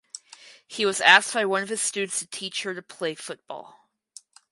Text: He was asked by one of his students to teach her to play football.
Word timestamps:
He 0.67 0.83
was 0.83 0.99
asked 0.99 1.31
by 1.35 1.45
one 1.45 1.61
of 1.61 1.69
his 1.69 1.79
students 1.79 2.17
to 2.17 2.25
teach 2.27 2.63
her 2.63 2.73
to 2.73 2.81
play 2.81 3.13
football. 3.13 3.87